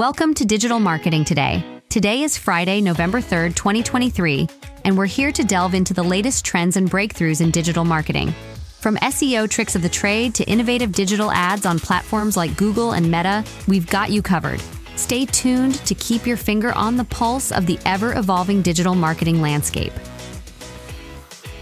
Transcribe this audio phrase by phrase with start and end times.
[0.00, 1.62] Welcome to Digital Marketing Today.
[1.90, 4.48] Today is Friday, November 3rd, 2023,
[4.86, 8.32] and we're here to delve into the latest trends and breakthroughs in digital marketing.
[8.78, 13.10] From SEO tricks of the trade to innovative digital ads on platforms like Google and
[13.10, 14.62] Meta, we've got you covered.
[14.96, 19.42] Stay tuned to keep your finger on the pulse of the ever evolving digital marketing
[19.42, 19.92] landscape.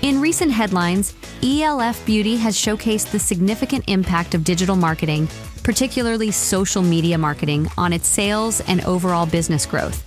[0.02, 5.26] In recent headlines, ELF Beauty has showcased the significant impact of digital marketing,
[5.68, 10.02] particularly social media marketing, on its sales and overall business growth.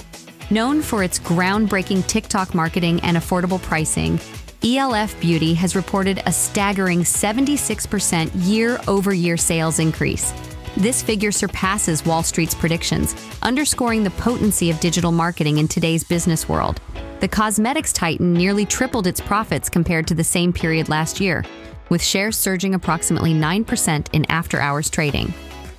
[0.50, 4.20] Known for its groundbreaking TikTok marketing and affordable pricing,
[4.64, 10.34] ELF Beauty has reported a staggering 76% year over year sales increase.
[10.78, 16.50] This figure surpasses Wall Street's predictions, underscoring the potency of digital marketing in today's business
[16.50, 16.82] world.
[17.20, 21.46] The cosmetics titan nearly tripled its profits compared to the same period last year,
[21.90, 25.32] with shares surging approximately 9% in after hours trading.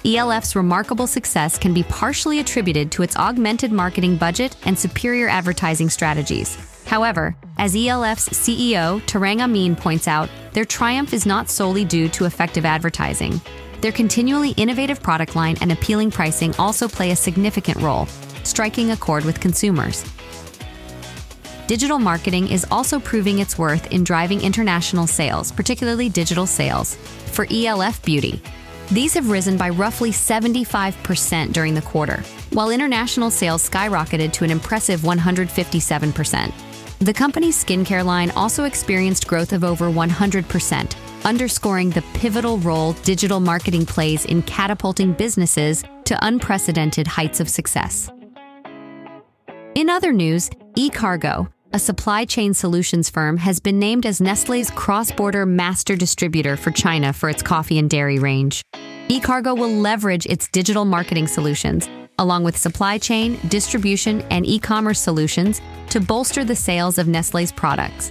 [0.05, 5.89] ELF's remarkable success can be partially attributed to its augmented marketing budget and superior advertising
[5.89, 6.57] strategies.
[6.87, 12.25] However, as ELF's CEO, Tarang Amin, points out, their triumph is not solely due to
[12.25, 13.41] effective advertising.
[13.81, 18.07] Their continually innovative product line and appealing pricing also play a significant role,
[18.43, 20.05] striking a chord with consumers.
[21.69, 26.97] Digital marketing is also proving its worth in driving international sales, particularly digital sales,
[27.31, 28.43] for ELF Beauty.
[28.93, 34.51] These have risen by roughly 75% during the quarter, while international sales skyrocketed to an
[34.51, 36.53] impressive 157%.
[36.99, 43.41] The company's skincare line also experienced growth of over 100%, underscoring the pivotal role digital
[43.41, 48.11] marketing plays in catapulting businesses to unprecedented heights of success.
[49.75, 55.11] In other news, eCargo, a supply chain solutions firm, has been named as Nestle's cross
[55.11, 58.63] border master distributor for China for its coffee and dairy range.
[59.09, 65.01] eCargo will leverage its digital marketing solutions, along with supply chain, distribution, and e commerce
[65.01, 68.11] solutions, to bolster the sales of Nestle's products.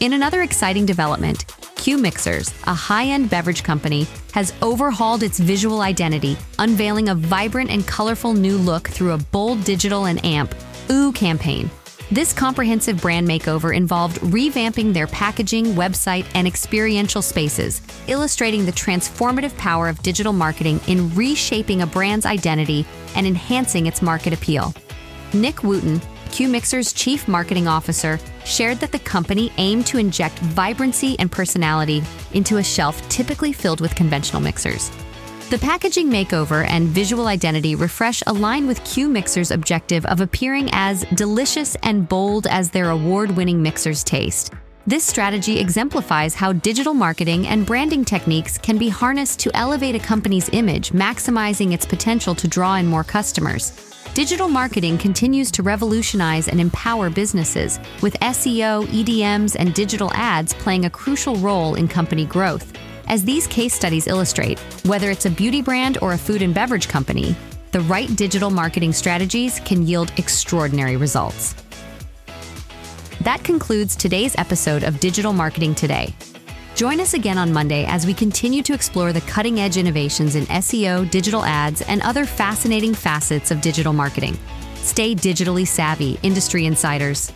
[0.00, 1.44] In another exciting development,
[1.76, 7.70] Q Mixers, a high end beverage company, has overhauled its visual identity, unveiling a vibrant
[7.70, 10.54] and colorful new look through a bold digital and AMP
[10.90, 11.70] Ooh campaign.
[12.12, 19.56] This comprehensive brand makeover involved revamping their packaging, website, and experiential spaces, illustrating the transformative
[19.56, 22.84] power of digital marketing in reshaping a brand's identity
[23.14, 24.74] and enhancing its market appeal.
[25.32, 26.00] Nick Wooten,
[26.30, 32.56] QMixer's chief marketing officer, shared that the company aimed to inject vibrancy and personality into
[32.56, 34.90] a shelf typically filled with conventional mixers.
[35.50, 41.04] The packaging makeover and visual identity refresh align with Q Mixer's objective of appearing as
[41.16, 44.52] delicious and bold as their award winning mixers taste.
[44.86, 49.98] This strategy exemplifies how digital marketing and branding techniques can be harnessed to elevate a
[49.98, 53.72] company's image, maximizing its potential to draw in more customers.
[54.14, 60.84] Digital marketing continues to revolutionize and empower businesses, with SEO, EDMs, and digital ads playing
[60.84, 62.72] a crucial role in company growth.
[63.10, 66.86] As these case studies illustrate, whether it's a beauty brand or a food and beverage
[66.86, 67.34] company,
[67.72, 71.56] the right digital marketing strategies can yield extraordinary results.
[73.22, 76.14] That concludes today's episode of Digital Marketing Today.
[76.76, 80.44] Join us again on Monday as we continue to explore the cutting edge innovations in
[80.44, 84.38] SEO, digital ads, and other fascinating facets of digital marketing.
[84.76, 87.32] Stay digitally savvy, industry insiders.